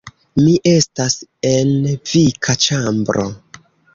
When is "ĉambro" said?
2.65-3.29